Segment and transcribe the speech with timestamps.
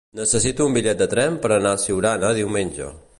[0.19, 2.93] Necessito un bitllet de tren per anar a Siurana diumenge.